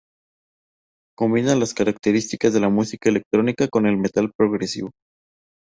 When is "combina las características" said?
1.15-2.53